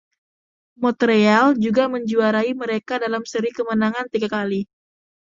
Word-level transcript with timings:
Montreal 0.83 1.47
juga 1.65 1.83
menjuarai 1.93 2.51
mereka 2.61 2.93
dalam 3.05 3.21
seri 3.31 3.49
kemenangan 3.57 4.05
tiga 4.13 4.27
kali. 4.35 4.61